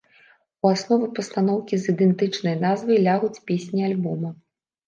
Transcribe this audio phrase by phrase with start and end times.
[0.63, 4.29] У аснову пастаноўкі з ідэнтычнай назвай лягуць песні альбома.